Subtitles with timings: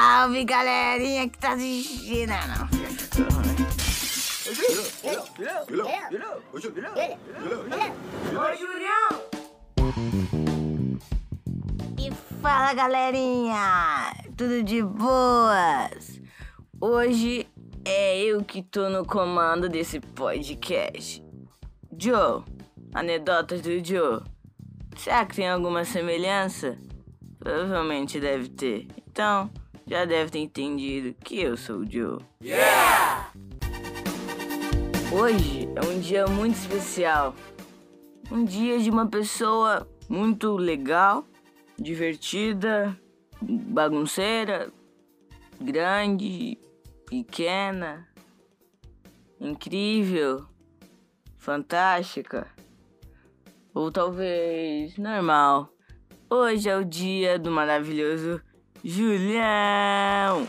[0.00, 2.32] salve, galerinha que tá assistindo.
[8.58, 9.10] Julião!
[11.98, 12.10] E
[12.40, 14.14] fala, galerinha!
[14.38, 16.18] Tudo de boas?
[16.80, 17.46] Hoje
[17.84, 21.22] é eu que tô no comando desse podcast.
[21.98, 22.42] Joe,
[22.94, 24.22] anedotas do Joe.
[24.96, 26.78] Será que tem alguma semelhança?
[27.38, 28.88] Provavelmente deve ter.
[29.06, 29.50] Então,
[29.90, 32.20] já deve ter entendido que eu sou o Joe.
[32.40, 33.32] Yeah!
[35.12, 37.34] Hoje é um dia muito especial.
[38.30, 41.24] Um dia de uma pessoa muito legal,
[41.76, 42.96] divertida,
[43.42, 44.72] bagunceira,
[45.60, 46.56] grande,
[47.06, 48.06] pequena,
[49.40, 50.46] incrível,
[51.36, 52.46] fantástica.
[53.74, 55.68] Ou talvez normal.
[56.30, 58.40] Hoje é o dia do maravilhoso
[58.84, 60.48] Julião.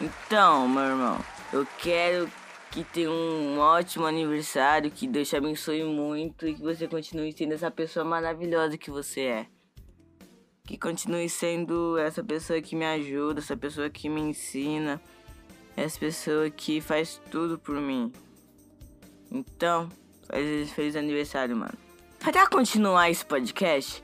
[0.00, 1.18] Então, meu irmão,
[1.52, 2.30] eu quero
[2.70, 7.52] que tenha um ótimo aniversário, que Deus te abençoe muito e que você continue sendo
[7.52, 9.46] essa pessoa maravilhosa que você é.
[10.64, 15.00] Que continue sendo essa pessoa que me ajuda, essa pessoa que me ensina,
[15.76, 18.10] essa pessoa que faz tudo por mim.
[19.30, 19.88] Então,
[20.30, 21.76] feliz, feliz aniversário, mano.
[22.20, 24.02] Para continuar esse podcast,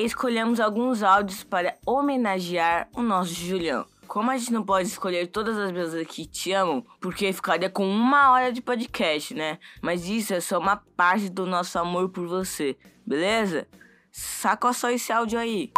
[0.00, 3.84] escolhemos alguns áudios para homenagear o nosso Julião.
[4.06, 7.88] Como a gente não pode escolher todas as pessoas que te amam, porque ficaria com
[7.88, 9.58] uma hora de podcast, né?
[9.80, 12.76] Mas isso é só uma parte do nosso amor por você,
[13.06, 13.66] beleza?
[14.10, 15.70] Saca só esse áudio aí.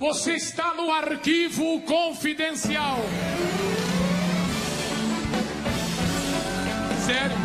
[0.00, 2.96] Você está no arquivo confidencial.
[7.04, 7.43] Sério?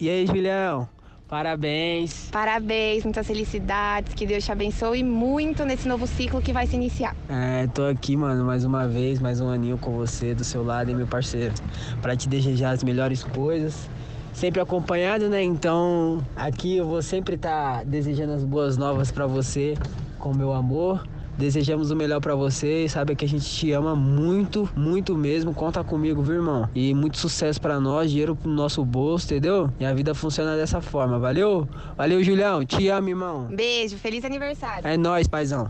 [0.00, 0.88] E aí, Julião?
[1.28, 2.28] Parabéns.
[2.32, 7.14] Parabéns, muitas felicidades, que Deus te abençoe muito nesse novo ciclo que vai se iniciar.
[7.28, 10.90] É, tô aqui, mano, mais uma vez, mais um aninho com você, do seu lado
[10.90, 11.54] e meu parceiro,
[12.02, 13.88] para te desejar as melhores coisas.
[14.32, 15.42] Sempre acompanhado, né?
[15.44, 19.74] Então, aqui eu vou sempre estar tá desejando as boas novas para você,
[20.18, 21.06] com meu amor.
[21.36, 25.52] Desejamos o melhor para você e sabe que a gente te ama muito, muito mesmo.
[25.52, 26.68] Conta comigo, viu, irmão?
[26.74, 29.68] E muito sucesso para nós, dinheiro pro nosso bolso, entendeu?
[29.80, 31.68] E a vida funciona dessa forma, valeu?
[31.96, 32.64] Valeu, Julião.
[32.64, 33.48] Te amo, irmão.
[33.50, 34.86] Beijo, feliz aniversário.
[34.86, 35.68] É nóis, paizão.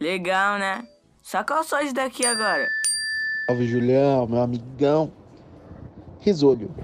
[0.00, 0.84] Legal, né?
[1.22, 2.66] Saca só isso daqui agora.
[3.46, 5.12] Salve, Julião, meu amigão.
[6.20, 6.74] Risolho.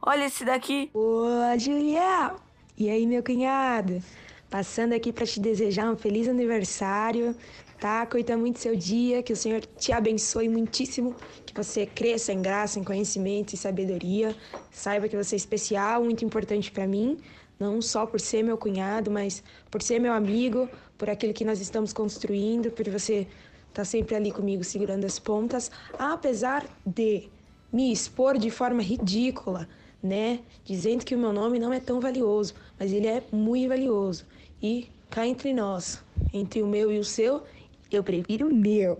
[0.00, 0.90] Olha esse daqui.
[0.94, 1.26] Ô,
[1.58, 2.36] Julião.
[2.78, 4.02] E aí, meu cunhado?
[4.50, 7.36] Passando aqui para te desejar um feliz aniversário,
[7.78, 8.04] tá?
[8.04, 11.14] Cuida muito seu dia, que o Senhor te abençoe muitíssimo,
[11.46, 14.34] que você cresça em graça, em conhecimento e sabedoria.
[14.72, 17.16] Saiba que você é especial, muito importante para mim,
[17.60, 19.40] não só por ser meu cunhado, mas
[19.70, 20.68] por ser meu amigo,
[20.98, 23.20] por aquilo que nós estamos construindo, por você
[23.68, 27.28] estar tá sempre ali comigo segurando as pontas, apesar de
[27.72, 29.68] me expor de forma ridícula,
[30.02, 30.40] né?
[30.64, 34.26] Dizendo que o meu nome não é tão valioso, mas ele é muito valioso.
[34.62, 37.42] E cá entre nós, entre o meu e o seu,
[37.90, 38.98] eu prefiro o meu.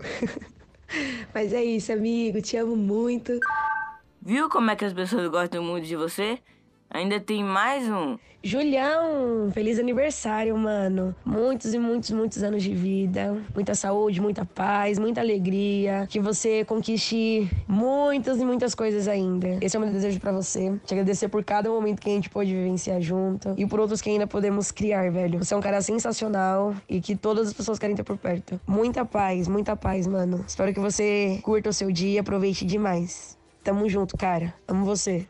[1.33, 3.39] Mas é isso, amigo, te amo muito.
[4.21, 6.39] Viu como é que as pessoas gostam muito de você?
[6.93, 8.17] Ainda tem mais um.
[8.43, 11.15] Julião, feliz aniversário, mano.
[11.23, 13.37] Muitos e muitos, muitos anos de vida.
[13.55, 16.05] Muita saúde, muita paz, muita alegria.
[16.09, 19.57] Que você conquiste muitas e muitas coisas ainda.
[19.61, 20.77] Esse é o meu desejo para você.
[20.85, 23.53] Te agradecer por cada momento que a gente pôde vivenciar junto.
[23.57, 25.39] E por outros que ainda podemos criar, velho.
[25.39, 28.59] Você é um cara sensacional e que todas as pessoas querem ter por perto.
[28.67, 30.43] Muita paz, muita paz, mano.
[30.45, 33.37] Espero que você curta o seu dia, aproveite demais.
[33.63, 34.53] Tamo junto, cara.
[34.67, 35.25] Amo você.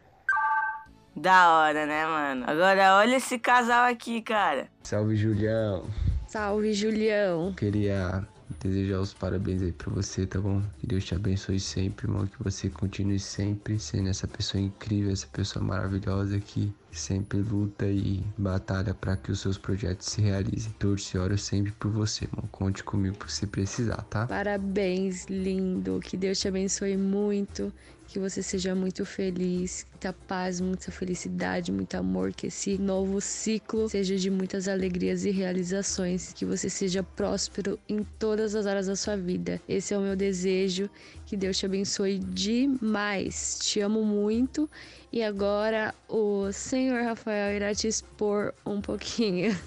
[1.22, 2.46] Da hora, né, mano?
[2.48, 4.68] Agora olha esse casal aqui, cara.
[4.82, 5.86] Salve, Julião.
[6.28, 7.54] Salve, Julião.
[7.54, 8.26] Queria
[8.60, 10.64] desejar os parabéns aí pra você, tá bom?
[10.80, 12.26] Que Deus te abençoe sempre, irmão.
[12.26, 18.24] Que você continue sempre sendo essa pessoa incrível, essa pessoa maravilhosa que sempre luta e
[18.38, 20.72] batalha para que os seus projetos se realizem.
[20.80, 22.48] Torce e oro sempre por você, irmão.
[22.52, 24.28] Conte comigo se precisar, tá?
[24.28, 26.00] Parabéns, lindo.
[26.00, 27.74] Que Deus te abençoe muito
[28.12, 33.88] que você seja muito feliz, muita paz, muita felicidade, muito amor, que esse novo ciclo
[33.88, 38.98] seja de muitas alegrias e realizações, que você seja próspero em todas as áreas da
[38.98, 39.62] sua vida.
[39.68, 40.90] Esse é o meu desejo,
[41.32, 43.58] que Deus te abençoe demais.
[43.62, 44.70] Te amo muito
[45.14, 49.58] e agora o Senhor Rafael irá te expor um pouquinho.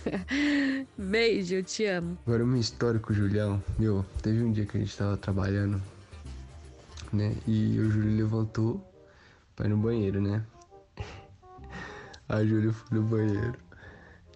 [0.99, 2.19] Beijo, te amo.
[2.27, 3.65] Agora um histórico, Julião.
[3.79, 5.81] Meu, teve um dia que a gente tava trabalhando
[7.15, 7.35] né?
[7.47, 8.93] E o Júlio levantou
[9.57, 10.45] pra ir no banheiro, né?
[12.29, 13.55] A Júlia foi no banheiro.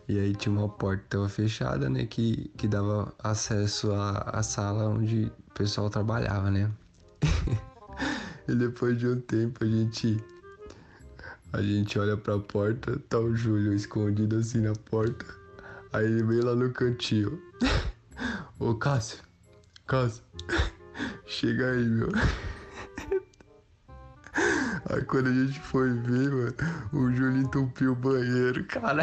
[0.09, 2.07] E aí tinha uma porta fechada, né?
[2.07, 6.71] Que, que dava acesso à, à sala onde o pessoal trabalhava, né?
[8.49, 10.23] e depois de um tempo a gente.
[11.53, 15.25] A gente olha pra porta, tá o Júlio escondido assim na porta.
[15.93, 17.41] Aí ele vem lá no cantinho.
[18.61, 19.21] Ô Cássio,
[19.87, 20.23] Cássio,
[21.27, 22.09] chega aí, meu.
[24.91, 26.55] Aí quando a gente foi ver, mano,
[26.93, 29.03] o Júlio entupiu o banheiro, cara.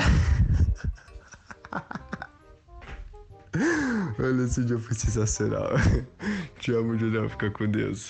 [4.20, 5.70] Olha, esse dia foi sensacional.
[6.66, 7.30] Te amo, Julião.
[7.30, 8.10] Fica com Deus.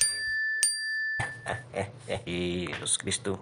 [2.25, 3.37] Jesus Cristo,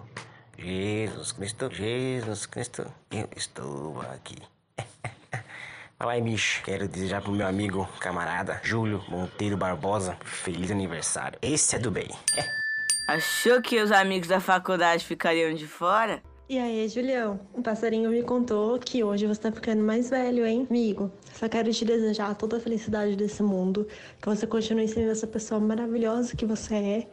[0.58, 4.42] Jesus Cristo, Jesus Cristo, eu estou aqui.
[5.96, 6.64] Fala aí, bicho.
[6.64, 11.38] Quero desejar pro meu amigo, camarada, Júlio Monteiro Barbosa, feliz aniversário.
[11.40, 12.08] Esse é do bem.
[13.06, 16.20] Achou que os amigos da faculdade ficariam de fora?
[16.46, 17.40] E aí, Julião?
[17.54, 20.66] O passarinho me contou que hoje você tá ficando mais velho, hein?
[20.68, 23.88] Amigo, só quero te desejar toda a felicidade desse mundo,
[24.20, 27.06] que você continue sendo essa pessoa maravilhosa que você é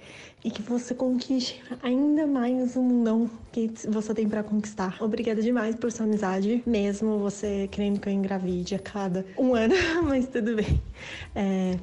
[0.44, 4.98] e que você conquiste ainda mais o mundão que você tem para conquistar.
[5.00, 9.75] Obrigada demais por sua amizade, mesmo você querendo que eu engravide a cada um ano,
[10.04, 10.81] mas tudo bem.
[11.34, 11.77] É,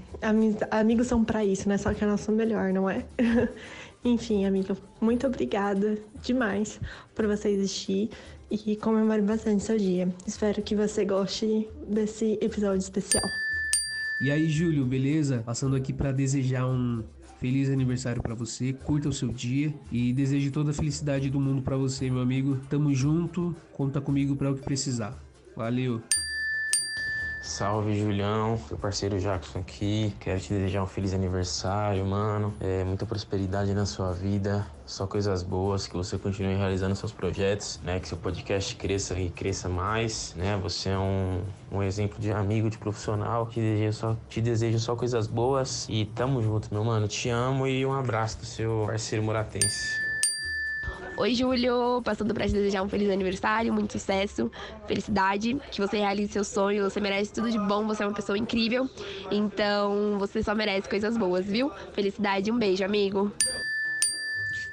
[0.71, 1.79] amigos são para isso, né?
[1.79, 3.07] Só que é nosso melhor, não é?
[4.05, 6.81] Enfim, amiga, muito obrigada demais
[7.15, 8.11] por você existir
[8.51, 10.09] e comemore bastante seu dia.
[10.27, 13.25] Espero que você goste desse episódio especial.
[14.21, 15.43] E aí, Júlio, beleza?
[15.45, 17.05] Passando aqui para desejar um
[17.39, 18.73] feliz aniversário para você.
[18.73, 22.59] Curta o seu dia e desejo toda a felicidade do mundo para você, meu amigo.
[22.69, 25.17] Tamo junto, conta comigo para o que precisar.
[25.57, 26.03] Valeu.
[27.49, 30.15] Salve, Julião, meu parceiro Jackson aqui.
[30.21, 32.55] Quero te desejar um feliz aniversário, mano.
[32.61, 37.81] É, muita prosperidade na sua vida, só coisas boas, que você continue realizando seus projetos,
[37.83, 37.99] né?
[38.01, 40.59] Que seu podcast cresça e cresça mais, né?
[40.59, 41.43] Você é um,
[41.73, 43.49] um exemplo de amigo, de profissional.
[43.49, 47.09] Te desejo, só, te desejo só coisas boas e tamo junto, meu mano.
[47.09, 50.08] Te amo e um abraço do seu parceiro moratense.
[51.21, 52.01] Oi, Júlio!
[52.05, 54.49] Passando para te desejar um feliz aniversário, muito sucesso,
[54.87, 58.39] felicidade, que você realize seus sonhos, você merece tudo de bom, você é uma pessoa
[58.39, 58.89] incrível,
[59.29, 61.73] então você só merece coisas boas, viu?
[61.93, 63.33] Felicidade, um beijo, amigo!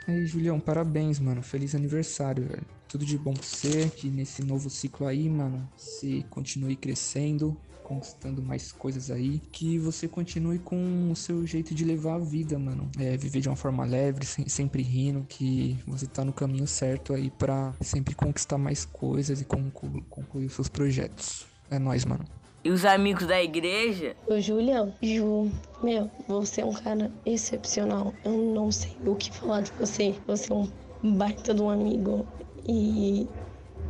[0.07, 1.41] Aí, Julião, parabéns, mano.
[1.41, 2.65] Feliz aniversário, velho.
[2.87, 8.41] Tudo de bom pra você, que nesse novo ciclo aí, mano, você continue crescendo, conquistando
[8.41, 9.39] mais coisas aí.
[9.51, 12.87] Que você continue com o seu jeito de levar a vida, mano.
[12.99, 17.13] É, viver de uma forma leve, sem, sempre rindo, que você tá no caminho certo
[17.13, 21.47] aí para sempre conquistar mais coisas e conclu concluir os seus projetos.
[21.69, 22.25] É nóis, mano.
[22.65, 24.15] E os amigos da igreja?
[24.27, 25.51] Ô, Julião, Ju,
[25.83, 28.11] meu, você é um cara excepcional.
[28.25, 30.15] Eu não sei o que falar de você.
[30.25, 30.67] Você é um
[31.15, 32.25] baita de um amigo.
[32.67, 33.27] E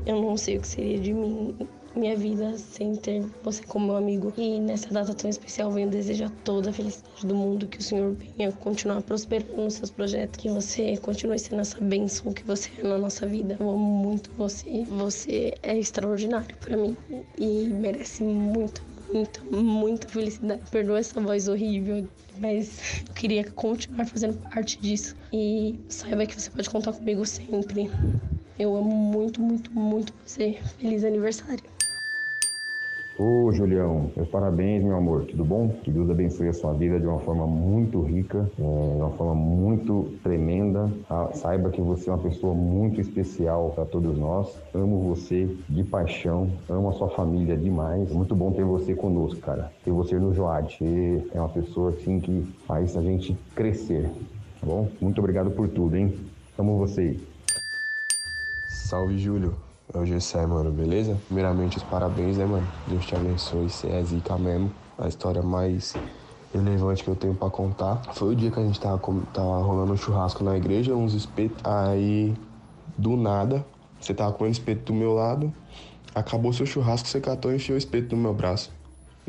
[0.05, 1.55] eu não sei o que seria de mim
[1.95, 4.33] minha vida sem ter você como meu amigo.
[4.37, 8.15] E nessa data tão especial, venho desejar toda a felicidade do mundo, que o Senhor
[8.37, 12.83] venha continuar prosperando nos seus projetos, que você continue sendo essa bênção que você é
[12.83, 13.57] na nossa vida.
[13.59, 14.83] Eu amo muito você.
[14.89, 16.95] Você é extraordinário para mim
[17.37, 18.81] e merece muito,
[19.11, 20.61] muito, muita felicidade.
[20.71, 22.07] Perdoa essa voz horrível,
[22.39, 25.15] mas eu queria continuar fazendo parte disso.
[25.31, 27.89] E saiba que você pode contar comigo sempre.
[28.57, 30.57] Eu amo muito, muito, muito você.
[30.79, 31.74] Feliz aniversário.
[33.17, 35.69] Ô Julião, meus parabéns, meu amor, tudo bom?
[35.85, 39.33] Que Deus abençoe a sua vida de uma forma muito rica, é, de uma forma
[39.33, 40.91] muito tremenda.
[41.07, 41.31] Tá?
[41.31, 44.61] Saiba que você é uma pessoa muito especial para todos nós.
[44.73, 48.11] Amo você de paixão, amo a sua família demais.
[48.11, 49.71] É muito bom ter você conosco, cara.
[49.85, 50.75] Ter você no Joad.
[50.77, 54.09] Você é uma pessoa assim que faz a gente crescer,
[54.59, 54.89] tá bom?
[54.99, 56.13] Muito obrigado por tudo, hein?
[56.57, 57.17] Amo você.
[58.67, 59.64] Salve, Júlio.
[59.93, 61.17] É o Gessé, mano, beleza?
[61.27, 62.67] Primeiramente, os parabéns, né, mano?
[62.87, 64.71] Deus te abençoe, você é zica mesmo.
[64.97, 65.95] A história mais
[66.53, 68.99] relevante que eu tenho para contar foi o dia que a gente tava,
[69.33, 71.63] tava rolando um churrasco na igreja, uns espetos.
[71.63, 72.33] Aí,
[72.97, 73.65] do nada,
[73.99, 75.53] você tava comendo espeto do meu lado,
[76.13, 78.71] acabou seu churrasco, você catou e enfiou o espeto no meu braço.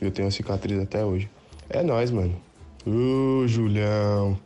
[0.01, 1.29] Eu tenho a cicatriz até hoje.
[1.69, 2.35] É nóis, mano.
[2.87, 4.39] Ô, Julião.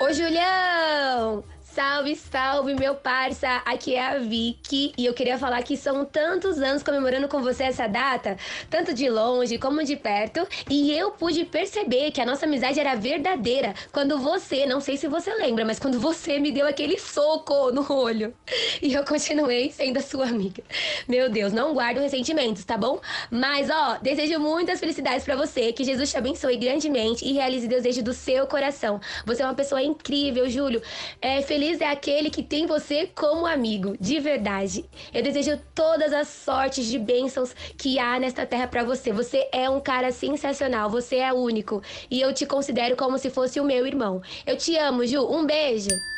[0.00, 1.42] Ô, Julião!
[1.76, 3.60] Salve, salve, meu parça!
[3.66, 7.64] Aqui é a Vicky e eu queria falar que são tantos anos comemorando com você
[7.64, 8.38] essa data,
[8.70, 12.94] tanto de longe como de perto, e eu pude perceber que a nossa amizade era
[12.94, 17.70] verdadeira quando você, não sei se você lembra, mas quando você me deu aquele soco
[17.70, 18.34] no olho
[18.80, 20.62] e eu continuei sendo a sua amiga.
[21.06, 22.98] Meu Deus, não guardo ressentimentos, tá bom?
[23.30, 27.68] Mas ó, desejo muitas felicidades para você, que Jesus te abençoe grandemente e realize o
[27.68, 28.98] desejo do seu coração.
[29.26, 30.80] Você é uma pessoa incrível, Júlio.
[31.20, 34.84] É feliz feliz é aquele que tem você como amigo, de verdade.
[35.12, 39.12] Eu desejo todas as sortes de bênçãos que há nesta terra para você.
[39.12, 43.58] Você é um cara sensacional, você é único e eu te considero como se fosse
[43.58, 44.22] o meu irmão.
[44.46, 45.26] Eu te amo, Ju.
[45.26, 46.15] Um beijo.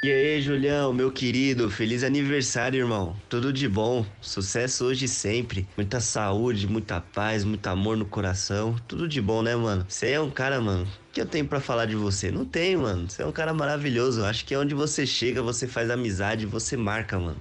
[0.00, 3.16] E aí, Julião, meu querido, feliz aniversário, irmão.
[3.28, 5.66] Tudo de bom, sucesso hoje e sempre.
[5.76, 8.76] Muita saúde, muita paz, muito amor no coração.
[8.86, 9.84] Tudo de bom, né, mano?
[9.88, 10.84] Você é um cara, mano.
[10.84, 12.30] O que eu tenho para falar de você?
[12.30, 13.10] Não tem, mano.
[13.10, 14.24] Você é um cara maravilhoso.
[14.24, 17.40] Acho que é onde você chega, você faz amizade, você marca, mano.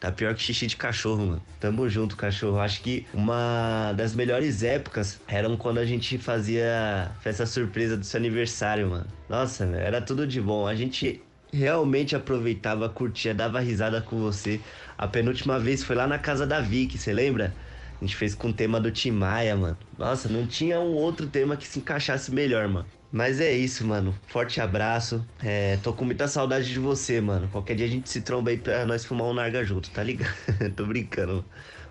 [0.00, 1.42] Tá pior que xixi de cachorro, mano.
[1.60, 2.58] Tamo junto, cachorro.
[2.58, 8.18] Acho que uma das melhores épocas eram quando a gente fazia festa surpresa do seu
[8.18, 9.06] aniversário, mano.
[9.28, 10.66] Nossa, era tudo de bom.
[10.66, 11.22] A gente
[11.54, 14.60] realmente aproveitava, curtia, dava risada com você.
[14.98, 17.54] A penúltima vez foi lá na casa da Vicky, você lembra?
[18.00, 19.78] A gente fez com o tema do Tim Maia, mano.
[19.96, 22.86] Nossa, não tinha um outro tema que se encaixasse melhor, mano.
[23.10, 24.12] Mas é isso, mano.
[24.26, 25.24] Forte abraço.
[25.40, 27.48] É, tô com muita saudade de você, mano.
[27.48, 30.34] Qualquer dia a gente se tromba aí pra nós fumar um narga junto, tá ligado?
[30.74, 31.44] tô brincando.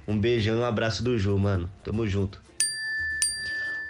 [0.06, 1.72] Um beijão e um abraço do Ju, mano.
[1.82, 2.44] Tamo junto.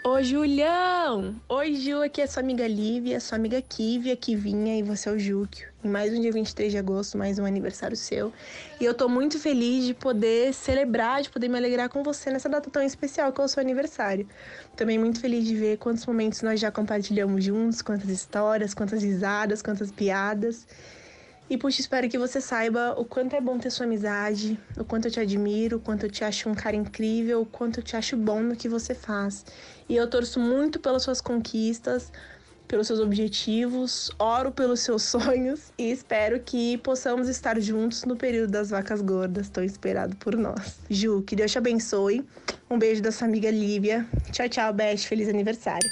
[0.05, 1.33] Ô Julião!
[1.47, 5.17] Oi Ju, aqui é sua amiga Lívia, sua amiga Kívia, Kivinha e você é o
[5.17, 5.69] Júquio.
[5.81, 8.33] Em mais um dia 23 de agosto, mais um aniversário seu.
[8.81, 12.49] E eu tô muito feliz de poder celebrar, de poder me alegrar com você nessa
[12.49, 14.27] data tão especial que é o seu aniversário.
[14.75, 19.61] Também muito feliz de ver quantos momentos nós já compartilhamos juntos, quantas histórias, quantas risadas,
[19.61, 20.67] quantas piadas.
[21.49, 25.07] E, puxa, espero que você saiba o quanto é bom ter sua amizade, o quanto
[25.07, 27.95] eu te admiro, o quanto eu te acho um cara incrível, o quanto eu te
[27.95, 29.45] acho bom no que você faz.
[29.87, 32.11] E eu torço muito pelas suas conquistas,
[32.67, 38.49] pelos seus objetivos, oro pelos seus sonhos e espero que possamos estar juntos no período
[38.49, 40.79] das vacas gordas, tão esperado por nós.
[40.89, 42.25] Ju, que Deus te abençoe.
[42.69, 44.07] Um beijo da sua amiga Lívia.
[44.31, 44.97] Tchau, tchau, Beth.
[44.97, 45.89] Feliz aniversário.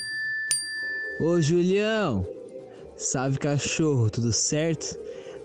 [1.19, 2.25] Ô, Julião.
[2.95, 4.09] Salve, cachorro.
[4.09, 4.97] Tudo certo?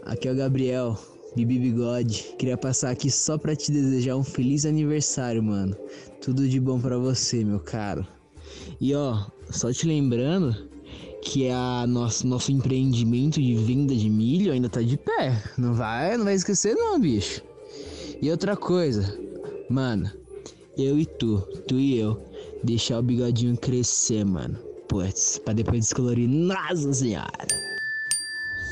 [0.07, 0.97] Aqui é o Gabriel,
[1.35, 2.37] Bibi Bigode.
[2.39, 5.77] Queria passar aqui só para te desejar um feliz aniversário, mano.
[6.21, 8.07] Tudo de bom para você, meu caro.
[8.81, 10.57] E ó, só te lembrando
[11.23, 15.43] que a nosso, nosso empreendimento de venda de milho ainda tá de pé.
[15.59, 17.43] Não vai, não vai esquecer não, bicho.
[18.23, 19.19] E outra coisa,
[19.69, 20.09] mano,
[20.79, 22.17] eu e tu, tu e eu,
[22.63, 24.57] deixar o bigodinho crescer, mano.
[24.87, 26.29] Putz, pra depois descolorir.
[26.29, 27.56] Nossa senhora!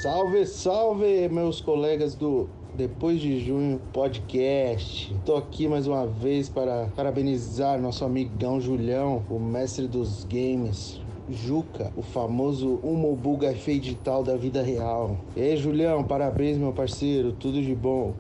[0.05, 5.17] Salve, salve, meus colegas do Depois de Junho Podcast.
[5.25, 11.01] Tô aqui mais uma vez para parabenizar nosso amigão Julião, o mestre dos games.
[11.31, 15.17] Juca, o famoso Umobuga digital da vida real.
[15.35, 18.13] E aí, Julião, parabéns, meu parceiro, tudo de bom.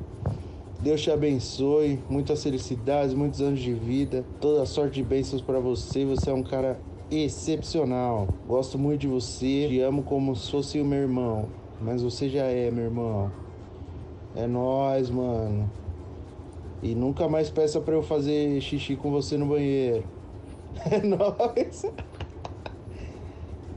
[0.81, 6.03] Deus te abençoe, muitas felicidades, muitos anos de vida, toda sorte de bênçãos para você.
[6.07, 8.26] Você é um cara excepcional.
[8.49, 11.62] Gosto muito de você, te amo como se fosse o meu irmão.
[11.85, 13.31] Mas você já é, meu irmão.
[14.35, 15.71] É nós, mano.
[16.83, 20.05] E nunca mais peça para eu fazer xixi com você no banheiro.
[20.91, 21.87] É nóis.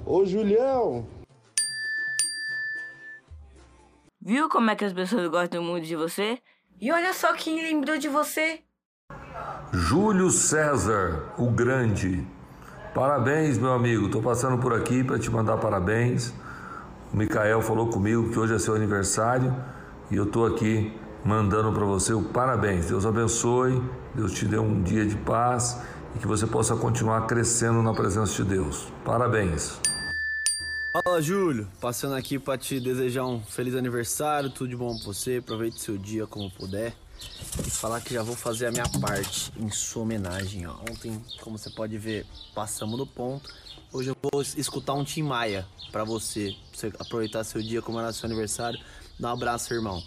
[0.04, 1.06] Ô, Julião.
[4.20, 6.40] Viu como é que as pessoas gostam muito de você?
[6.82, 8.62] E olha só quem lembrou de você.
[9.72, 12.26] Júlio César, o Grande.
[12.96, 14.10] Parabéns, meu amigo.
[14.10, 16.34] Tô passando por aqui para te mandar parabéns.
[17.14, 19.56] O Micael falou comigo que hoje é seu aniversário
[20.12, 22.88] e eu estou aqui mandando para você o parabéns.
[22.88, 23.82] Deus abençoe,
[24.14, 25.82] Deus te dê um dia de paz
[26.16, 28.92] e que você possa continuar crescendo na presença de Deus.
[29.06, 29.80] Parabéns.
[30.92, 31.68] Fala, Júlio.
[31.80, 35.38] Passando aqui para te desejar um feliz aniversário, tudo de bom para você.
[35.38, 36.94] Aproveite seu dia como puder.
[37.66, 40.68] E falar que já vou fazer a minha parte em sua homenagem.
[40.68, 40.74] Ó.
[40.92, 43.50] Ontem, como você pode ver, passamos do ponto.
[43.92, 48.14] Hoje eu vou escutar um Tim Maia para você, pra você aproveitar seu dia, comemorar
[48.14, 48.78] seu aniversário.
[49.18, 50.04] Dá um abraço, irmão.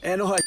[0.00, 0.40] É nóis.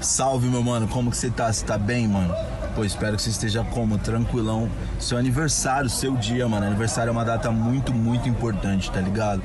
[0.00, 0.88] Salve, meu mano.
[0.88, 1.52] Como que você tá?
[1.52, 2.34] Você tá bem, mano?
[2.74, 3.98] Pô, espero que você esteja como?
[3.98, 4.70] Tranquilão.
[4.98, 6.66] Seu aniversário, seu dia, mano.
[6.66, 9.42] Aniversário é uma data muito, muito importante, tá ligado?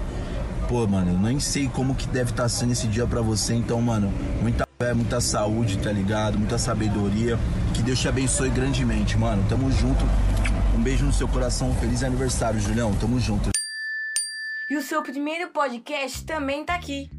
[0.69, 3.53] Pô, mano, eu nem sei como que deve estar tá sendo esse dia para você.
[3.53, 6.39] Então, mano, muita fé, muita saúde, tá ligado?
[6.39, 7.37] Muita sabedoria.
[7.73, 9.45] Que Deus te abençoe grandemente, mano.
[9.49, 10.05] Tamo junto.
[10.85, 11.73] Um beijo no seu coração.
[11.77, 12.95] Feliz aniversário, Julião.
[12.97, 13.49] Tamo junto.
[14.69, 17.09] E o seu primeiro podcast também tá aqui.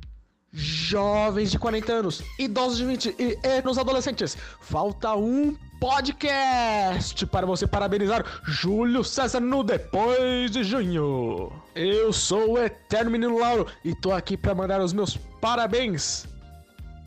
[0.52, 7.44] Jovens de 40 anos, idosos de 20 e, e nos adolescentes, falta um podcast para
[7.44, 11.50] você parabenizar Júlio César no Depois de Junho.
[11.74, 16.24] Eu sou o Eterno Menino Lauro e tô aqui para mandar os meus parabéns,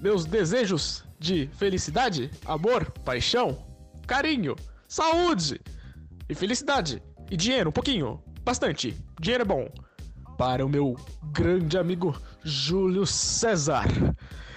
[0.02, 3.66] meus desejos de felicidade, amor, paixão,
[4.06, 4.58] carinho,
[4.90, 5.62] saúde,
[6.30, 7.02] e felicidade.
[7.30, 8.22] E dinheiro, um pouquinho.
[8.44, 8.96] Bastante.
[9.20, 9.68] Dinheiro é bom.
[10.38, 10.96] para o meu
[11.34, 13.86] grande amigo Júlio César.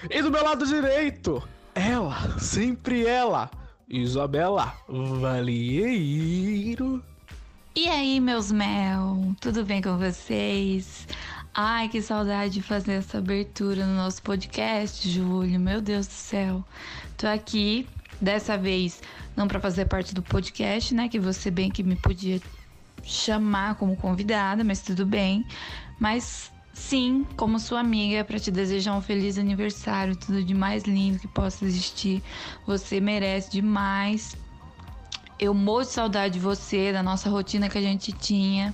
[0.09, 1.43] E do meu lado direito,
[1.75, 3.51] ela, sempre ela,
[3.89, 7.03] Isabela Valieiro.
[7.75, 11.07] E aí, meus mel, tudo bem com vocês?
[11.55, 15.59] Ai, que saudade de fazer essa abertura no nosso podcast, Júlio.
[15.59, 16.65] Meu Deus do céu.
[17.17, 17.89] Tô aqui,
[18.23, 19.03] dessa vez,
[19.37, 21.09] não para fazer parte do podcast, né?
[21.09, 22.41] Que você bem que me podia
[23.03, 25.45] chamar como convidada, mas tudo bem.
[25.99, 31.19] Mas sim, como sua amiga, para te desejar um feliz aniversário, tudo de mais lindo
[31.19, 32.23] que possa existir.
[32.65, 34.37] Você merece demais.
[35.39, 38.73] Eu morro de saudade de você, da nossa rotina que a gente tinha.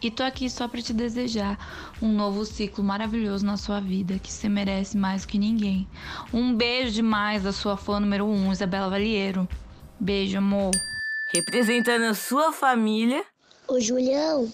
[0.00, 4.32] E tô aqui só para te desejar um novo ciclo maravilhoso na sua vida, que
[4.32, 5.88] você merece mais que ninguém.
[6.32, 9.48] Um beijo demais da sua fã número 1, um, Isabela Valieiro.
[9.98, 10.70] Beijo, amor.
[11.32, 13.24] Representando a sua família.
[13.66, 14.52] O Julião.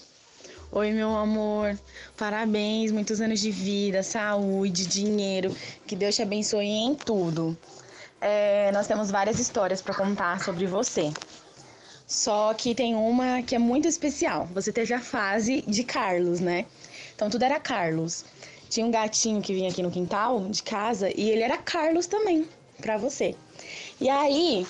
[0.71, 1.77] Oi, meu amor.
[2.17, 5.55] Parabéns, muitos anos de vida, saúde, dinheiro.
[5.85, 7.57] Que Deus te abençoe em tudo
[8.25, 11.11] é, nós temos várias histórias para contar sobre você.
[12.07, 14.47] Só que tem uma que é muito especial.
[14.53, 16.65] Você teve a fase de Carlos, né?
[17.15, 18.25] Então tudo era Carlos.
[18.69, 22.47] Tinha um gatinho que vinha aqui no quintal de casa e ele era Carlos também,
[22.81, 23.35] para você.
[23.99, 24.67] E aí,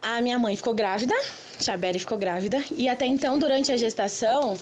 [0.00, 1.14] a minha mãe ficou grávida,
[1.60, 4.58] Chabere ficou grávida, e até então, durante a gestação,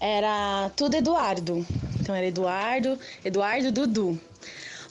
[0.00, 1.66] era tudo Eduardo.
[1.98, 4.20] Então era Eduardo, Eduardo, Dudu.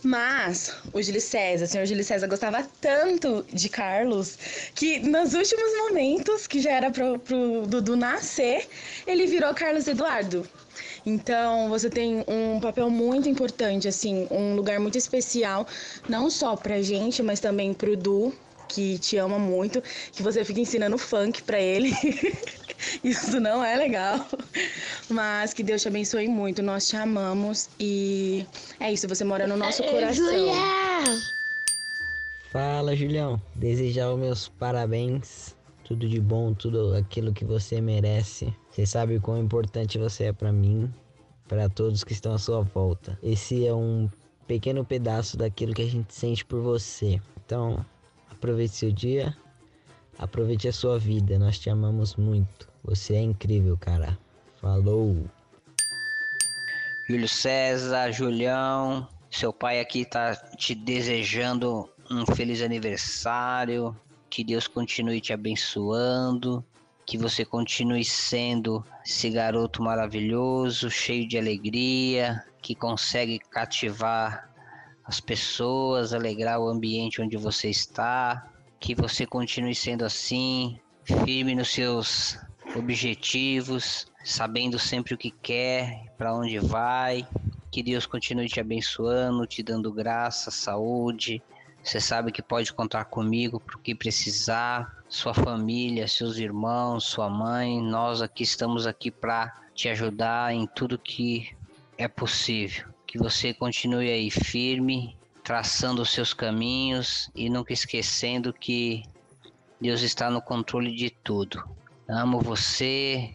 [0.03, 4.37] Mas o Júlio César, o senhor Júlio César gostava tanto de Carlos
[4.75, 8.67] que nos últimos momentos, que já era pro, pro Dudu nascer,
[9.07, 10.45] ele virou Carlos Eduardo.
[11.05, 15.65] Então, você tem um papel muito importante, assim, um lugar muito especial,
[16.07, 18.33] não só pra gente, mas também pro Du,
[18.67, 21.93] que te ama muito, que você fica ensinando funk pra ele.
[23.03, 24.25] Isso não é legal.
[25.09, 26.61] Mas que Deus te abençoe muito.
[26.61, 28.45] Nós te amamos e
[28.79, 30.25] é isso, você mora no nosso coração.
[32.51, 33.41] Fala, Julião.
[33.55, 35.55] Desejar os meus parabéns.
[35.83, 38.53] Tudo de bom, tudo aquilo que você merece.
[38.69, 40.91] Você sabe o quão importante você é para mim,
[41.47, 43.19] para todos que estão à sua volta.
[43.21, 44.09] Esse é um
[44.47, 47.21] pequeno pedaço daquilo que a gente sente por você.
[47.45, 47.85] Então,
[48.29, 49.35] aproveite seu dia,
[50.17, 51.37] aproveite a sua vida.
[51.39, 52.67] Nós te amamos muito.
[52.83, 54.17] Você é incrível, cara.
[54.61, 55.25] Falou.
[57.07, 63.95] Júlio César, Julião, seu pai aqui tá te desejando um feliz aniversário.
[64.29, 66.63] Que Deus continue te abençoando.
[67.05, 74.49] Que você continue sendo esse garoto maravilhoso, cheio de alegria, que consegue cativar
[75.03, 78.52] as pessoas, alegrar o ambiente onde você está.
[78.83, 82.37] Que você continue sendo assim, firme nos seus
[82.75, 87.25] objetivos, sabendo sempre o que quer, para onde vai.
[87.71, 91.41] Que Deus continue te abençoando, te dando graça, saúde.
[91.81, 94.93] Você sabe que pode contar comigo para o que precisar.
[95.07, 100.99] Sua família, seus irmãos, sua mãe, nós aqui estamos aqui para te ajudar em tudo
[100.99, 101.55] que
[101.97, 102.89] é possível.
[103.07, 109.03] Que você continue aí firme, traçando os seus caminhos e nunca esquecendo que
[109.79, 111.63] Deus está no controle de tudo.
[112.07, 113.33] Amo você.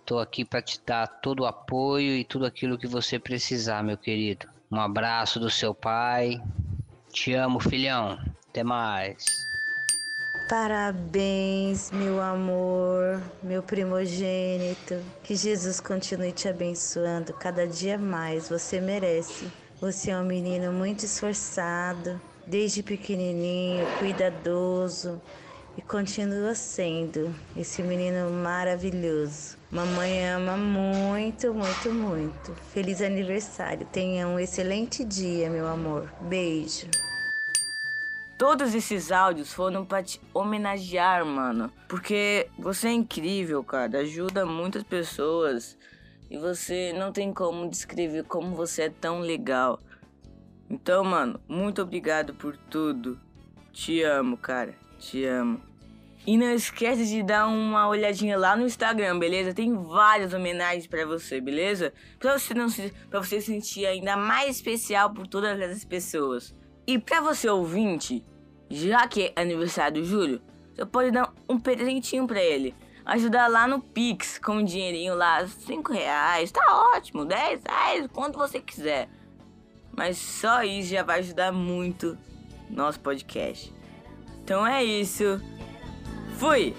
[0.00, 3.96] Estou aqui para te dar todo o apoio e tudo aquilo que você precisar, meu
[3.96, 4.46] querido.
[4.70, 6.40] Um abraço do seu pai.
[7.12, 8.18] Te amo, filhão.
[8.48, 9.24] Até mais.
[10.48, 15.00] Parabéns, meu amor, meu primogênito.
[15.22, 18.48] Que Jesus continue te abençoando cada dia mais.
[18.48, 19.50] Você merece.
[19.80, 25.20] Você é um menino muito esforçado, desde pequenininho, cuidadoso
[25.76, 29.56] e continua sendo esse menino maravilhoso.
[29.72, 32.54] Mamãe ama muito, muito, muito.
[32.72, 33.84] Feliz aniversário.
[33.90, 36.08] Tenha um excelente dia, meu amor.
[36.20, 36.88] Beijo.
[38.38, 41.72] Todos esses áudios foram para te homenagear, mano.
[41.88, 43.98] Porque você é incrível, cara.
[43.98, 45.76] Ajuda muitas pessoas.
[46.30, 49.78] E você não tem como descrever como você é tão legal.
[50.68, 53.20] Então, mano, muito obrigado por tudo.
[53.72, 54.74] Te amo, cara.
[54.98, 55.60] Te amo.
[56.26, 59.52] E não esquece de dar uma olhadinha lá no Instagram, beleza?
[59.52, 61.92] Tem várias homenagens para você, beleza?
[62.18, 66.54] Para você não se, para você se sentir ainda mais especial por todas as pessoas.
[66.86, 68.24] E para você ouvinte,
[68.70, 70.40] já que é aniversário do Júlio,
[70.74, 72.74] você pode dar um presentinho para ele.
[73.06, 78.38] Ajudar lá no Pix com um dinheirinho lá, 5 reais, tá ótimo, 10 reais, quanto
[78.38, 79.08] você quiser.
[79.96, 82.16] Mas só isso já vai ajudar muito
[82.70, 83.72] nosso podcast.
[84.42, 85.40] Então é isso.
[86.38, 86.74] Fui!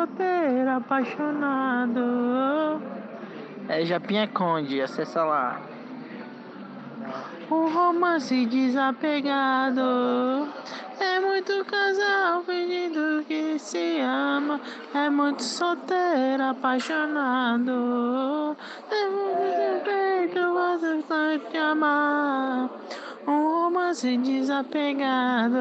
[0.00, 2.00] Solteiro, apaixonado.
[3.68, 5.60] É Japinha Conde, acessa lá.
[7.50, 9.82] Um romance desapegado.
[10.98, 14.58] É muito casal fingindo que se ama.
[14.94, 18.56] É muito solteiro, apaixonado.
[18.90, 21.02] É muito peito, você
[21.50, 22.70] te amar.
[23.26, 25.58] Um romance desapegado.